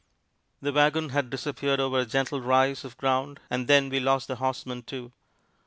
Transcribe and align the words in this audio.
The 0.63 0.73
wagon 0.73 1.09
had 1.09 1.29
disappeared 1.29 1.79
over 1.79 1.99
a 1.99 2.07
gentle 2.07 2.41
rise 2.41 2.83
of 2.83 2.97
ground, 2.97 3.39
and 3.51 3.67
then 3.67 3.87
we 3.89 3.99
lost 3.99 4.27
the 4.27 4.37
horsemen, 4.37 4.81
too. 4.81 5.11